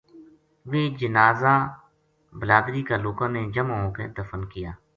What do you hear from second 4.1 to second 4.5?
دفن